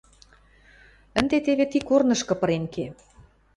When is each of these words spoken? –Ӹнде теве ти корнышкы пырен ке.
–Ӹнде 1.19 1.37
теве 1.45 1.65
ти 1.71 1.79
корнышкы 1.87 2.35
пырен 2.39 2.63
ке. 2.73 2.85